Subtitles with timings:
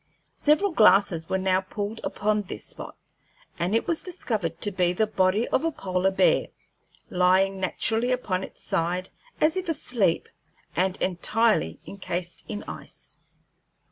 [0.33, 2.97] Several glasses were now levelled upon this spot,
[3.59, 6.47] and it was discovered to be the body of a polar bear,
[7.11, 10.27] lying naturally upon its side, as if asleep,
[10.75, 13.17] and entirely incased in ice.